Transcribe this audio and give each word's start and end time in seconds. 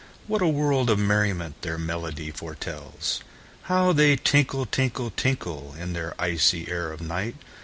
What 0.25 0.41
a 0.41 0.47
world 0.47 0.89
of 0.89 0.97
merriment 0.97 1.61
their 1.61 1.77
melody 1.77 2.31
foretells! 2.31 3.19
How 3.69 3.93
they 3.93 4.15
tinkle, 4.15 4.65
tinkle, 4.65 5.11
tinkle, 5.11 5.75
In 5.79 5.93
the 5.93 6.15
icy 6.17 6.67
air 6.71 6.91
of 6.91 7.01
night! 7.01 7.35